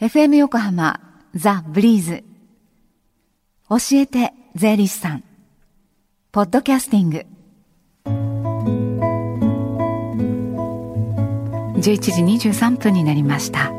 [0.00, 1.00] FM 横浜
[1.34, 2.22] ザ・ブリーズ。
[3.68, 5.24] 教えて税理士さん。
[6.30, 7.26] ポッドキャスティング。
[11.80, 13.72] 11時23分になりました。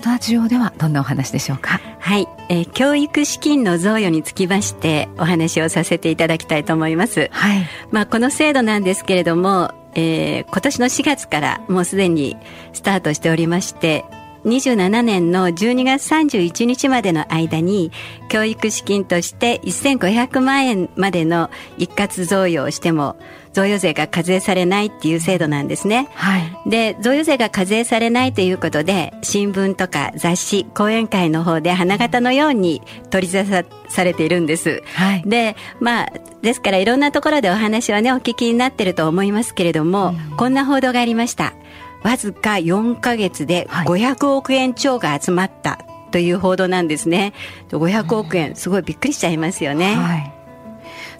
[0.00, 1.78] スタジオではどんなお話でしょうか？
[1.98, 7.28] はい、えー、教育資金の贈与につきましてお話をさせていただきたいと思います。
[7.30, 7.66] はい。
[7.90, 12.38] まあ、この制度なんですけれども、えー、今年の4月からもうすでに
[12.72, 14.06] スタートしておりまして、
[14.44, 17.92] 27年の12月31日までの間に
[18.28, 23.16] 教育資金として1500万円までの一括贈与をしても
[23.52, 26.08] 贈与税が課税されないっていう制度なんですね。
[26.14, 26.70] はい。
[26.70, 34.82] で、贈与税が課税されないということで、新聞とか雑誌、講演会の方で花形のように取り沙汰されているんです。
[34.94, 35.22] はい。
[35.26, 41.54] で、まあ、ですからいろんなところでお話はね、お聞きになってると思いますけれども、うん、こんな報道がありました。
[42.02, 47.32] わずか4ヶ月で500億円超が集まったという報道なんですね。
[47.70, 49.94] 500億円、すごいびっくりしちゃいますよね。
[49.94, 50.32] はい。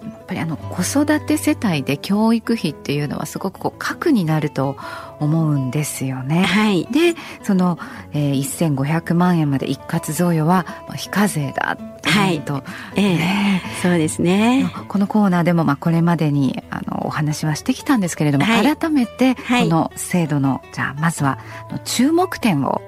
[0.03, 4.75] やっぱりあの子育て世帯で教育費っていうのはすごくこう核になると
[5.19, 6.41] 思うんですよね。
[6.41, 7.13] はい、で
[7.43, 7.77] その、
[8.13, 12.41] えー、1500万円まで一括贈与は、まあ、非課税だはい。
[12.41, 12.63] と、
[12.95, 13.17] ええ。
[13.17, 14.71] ね、そうですね。
[14.87, 21.39] このコーナーでもまあこれまでにあのお話はしてきたんですけれども、はい、改めてこの制度の、じゃあまずは
[21.85, 22.81] 注目点を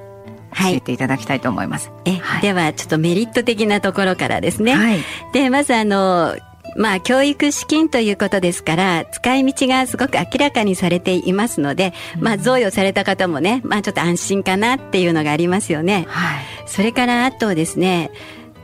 [0.53, 1.89] 教えていただきたいと思います。
[1.89, 4.75] はい、え、はい、ではちょっとメリット的なところからですね。
[4.75, 5.00] はい、
[5.33, 6.35] でまずあの
[6.75, 16.06] まあ、教育資金ということですから、使い道がすごく明らかにされていますので、まあ、贈与された方もね、まあ、ちょっと安心かなっていうのがありますよね。
[16.07, 16.44] はい。
[16.66, 18.09] それから、あとですね、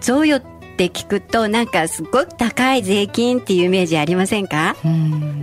[0.02, 0.44] 贈与
[0.86, 4.78] って聞くと、なんかすごく高い税金っていうイメージありませんか？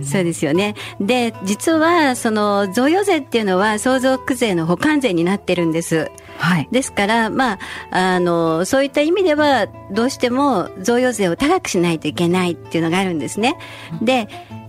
[0.03, 0.73] そうですよね。
[0.99, 6.09] で、実は、その、贈与税っていうのは相続税の補完税になってるんです。
[6.39, 7.59] はい、ですから、まあ、
[7.91, 13.57] あのそういった意味ではどうしても贈与税を高くしないといけないっていうのがあるんですね。
[14.03, 14.27] で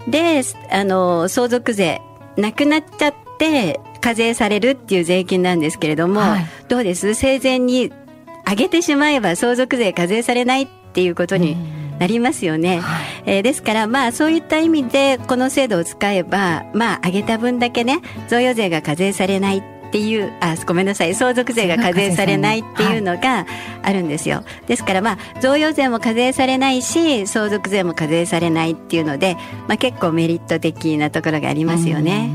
[0.08, 2.00] であの相続税
[2.38, 7.12] なくなっちゃって課税されるっていう税金なんですけれども、はい、どうです？
[7.12, 7.92] 生前に
[8.48, 11.56] 上げてしまえば相続税課税されないっていうことに
[11.98, 12.80] なりますよね。
[12.80, 21.14] はい、えー、ですから、まあ、そういった意味で、この制度を使えば、まあ、上げた分だけね、贈与税が課税されないっていうあごめんなさい。
[21.14, 23.46] 相続税が課税されないっていうのが
[23.82, 32.30] あるんですよ、ですからまあ贈与税も課税されないし相続税も課税されないっていうので、まあ、結構メリット的なところがありますよね。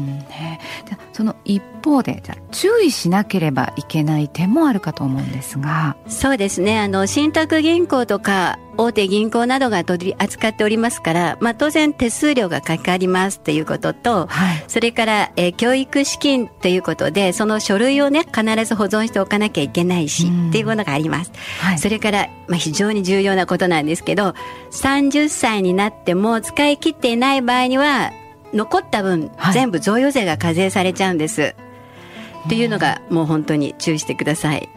[1.14, 5.96] その一方でじゃ注意しなければいけない点もあるかと思うんですが。
[6.08, 6.80] そうですね。
[6.80, 24.34] あの信託銀行とか大手銀行などが取り扱っておりますから、まあ、当然手数料がかかりますということと、はい、それから、えー、教育資金ということでその書類をね必ず保存しておかなきゃいけないし、っていうものがあります、はい、それから、まあ、非常に重要なことなんですけど
[24.72, 28.12] 30歳になっても使い切っていない場合には
[28.54, 31.56] 残った分、はい、全部贈与税が課税されちゃうんです。
[32.46, 34.70] っていうのがもう本当に注意してください。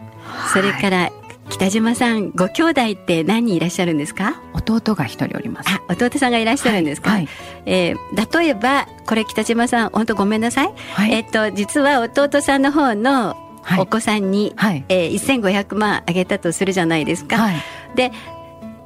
[0.53, 1.11] それから
[1.49, 4.41] 北島さんご兄弟って何人いらっしゃるんですか？
[4.53, 5.69] 弟が一人おります。
[5.69, 7.19] あ弟さんがいらっしゃるんですか、はい。
[7.21, 7.29] はい、
[7.65, 13.35] えー、例えばこれ北島さん本当ごめんなさい、はい、えっ、と実は弟さんの方の
[13.79, 14.85] お子さんに、はい。
[14.89, 17.55] えー、1500万あげたとするじゃないですか、はい、
[17.95, 18.11] で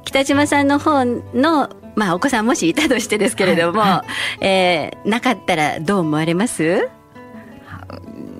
[0.04, 4.04] 北島さんの方のまあお子さんもしいたとしてですけれども、は
[4.40, 6.88] い、えー、なかったらどう思われます？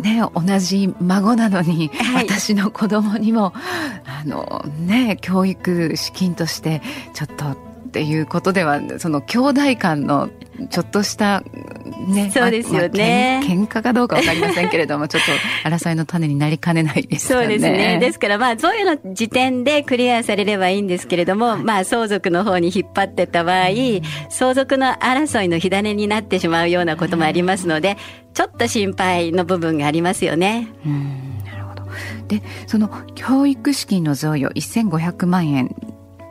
[0.03, 3.53] ね、同じ孫なのに、はい、私の子供にも
[4.05, 6.83] あのね教育資金として
[7.15, 7.57] ちょっとっ
[7.93, 10.29] ていうことではその兄弟間の
[10.71, 11.43] ちょっとした
[11.83, 15.23] ね、そうですよね、まあ、喧嘩かどうかわかりませんけれども、ちょっ
[15.63, 17.41] と争いの種になりかねないですね。
[17.41, 17.99] そうですね。
[18.01, 23.69] ですから、まあ、贈与の時点でクリアされればいいんですけれども、はい、まあ、相続の方に引っ張ってた場合、
[24.31, 27.97] 相続の争いの火種になってしまうようなこともありますので、
[28.35, 30.69] ちょっと心配の部分がありますよね。
[30.87, 31.83] うんなるほど。
[32.29, 35.75] で、その教育資金の贈与1500万円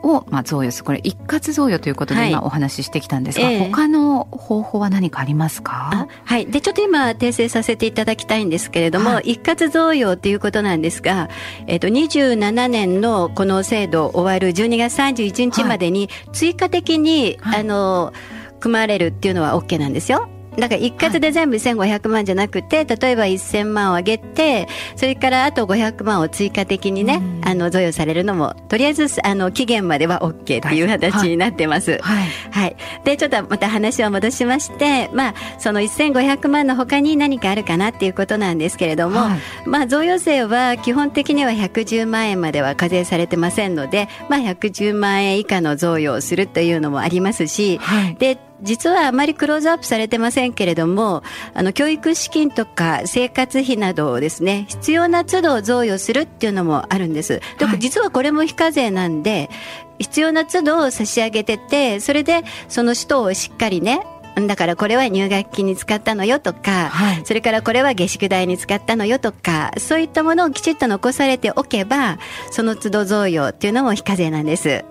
[0.02, 6.08] を、まあ、贈与するこれ一括贈与ということで今お話ししてきたんですが、はい、他の方法は何かありますか？
[6.24, 6.46] はい。
[6.46, 11.28] でちょっと今訂正させていただきたいんですけれども、はい、一括贈与ということなんですが、
[11.66, 18.12] えっと、27年のこの制度終わる12月31日までに追加的に、はい、あの
[18.60, 20.28] 組まれるっていうのは OK なんですよ。
[20.56, 31.98] だから一括で全部1500万じゃなくて、例えば1000万を上げて、それからあと500万を追加的にね、あの、贈与されるのも、とりあえず、あの、期限までは OK っていう形になってます。
[32.02, 32.28] はい。
[32.50, 32.76] はい。
[33.04, 51.22] で、ちょっとまた話を戻しまして、まあ、その1500万の他に何かあるかなっていうことなんですけれども、はい、まあ、贈与税は基本的には110万円までは課税されてませんので、まあ、110万円以下の贈与をするというのもありますし、はい、で、実はあまりクローズアップされてませんけれども、
[51.54, 57.40] あの、教育資金とか生活費などをですね、必要な都度贈与するっていうのもあるんです。
[57.58, 59.50] で、はい、実はこれも非課税なんで、
[59.98, 64.00] 必要な都度を差し上げてて、それでその人をしっかりね、
[64.34, 72.18] だからこれは入学金に使ったのよとか、はい、それからこれは下宿代に使ったのよとか、そういったものをきちっと残されておけば、
[72.50, 74.84] その都度贈与っていうのも非課税なんです。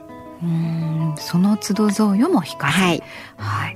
[0.43, 3.03] うんその都度贈与も光るはい、
[3.37, 3.75] はい、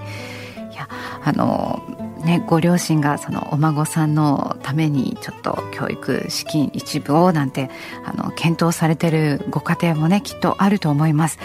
[0.73, 0.87] いや
[1.23, 1.83] あの
[2.23, 7.69] ねご両親がそのお孫さんのためにちょっと教育資金一部をなんて
[8.03, 11.39] あの検討されてるご家庭もねきっとあると思います。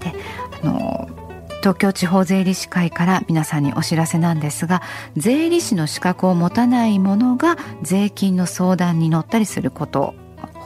[0.00, 0.14] で、
[0.62, 1.08] あの
[1.60, 4.82] 東京地方税理士会から皆さんにお知らせなんですが
[5.16, 10.14] 税理士の資格を持たない者が税金の相談に乗ったりすること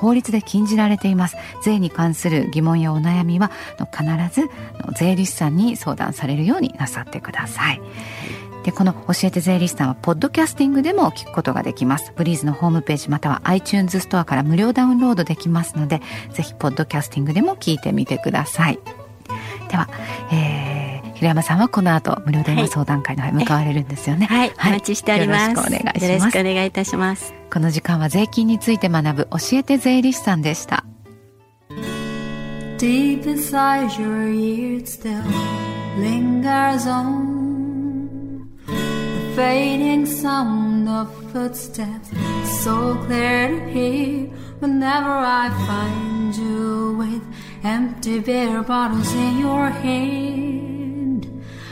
[0.02, 1.36] 法律で禁じられています。
[1.62, 3.52] 税に関する疑問やお悩みは
[3.96, 4.04] 必
[4.40, 4.50] ず
[4.98, 7.80] 税理士さんに相談されるようになさってください。
[8.64, 12.12] でこの教えて税理士さんはポッドキャスティングでも聞くことができます。
[12.16, 16.00] ブリーズのホームページまたは iTunes ストアから無料ダウンロードできますので
[16.32, 18.80] ぜひポッドキャスティングでも聞いてみてください。
[19.68, 19.88] では、
[20.32, 20.81] えー、
[21.22, 30.84] 平山さんはこの後無料電話相談会の向かわれるんですよね、はい、はい、お待ちしておりますよろしくお願いしますよろしくお願いいたしますこの時間は税金について学ぶ教えて税理士さんでした
[32.78, 35.22] Deep inside your ears still
[35.96, 42.10] lingers on The fading sound of footsteps
[42.64, 44.28] So clear to hear
[44.58, 47.22] Whenever I find you with
[47.62, 50.71] empty beer bottles in your hand.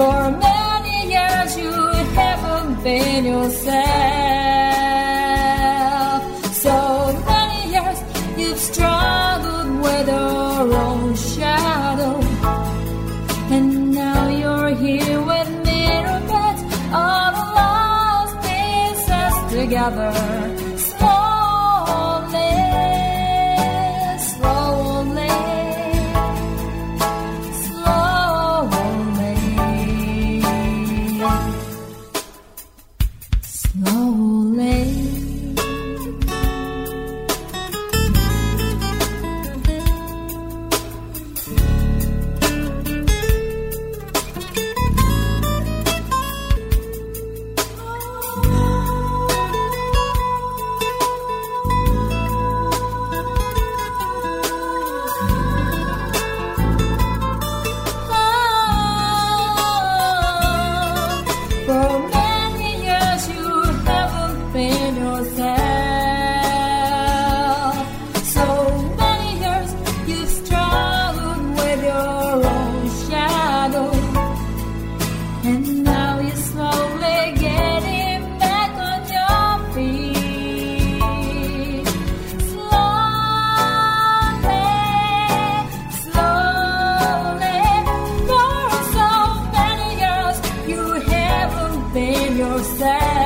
[0.00, 1.72] For many years you
[2.20, 3.74] haven't been yourself.
[6.54, 6.76] So
[7.26, 7.98] many years
[8.38, 12.18] you've struggled with your own shadow.
[13.54, 15.80] And now you're here with me,
[16.30, 16.62] beds,
[16.94, 20.49] all the lost pieces together.
[92.80, 93.19] that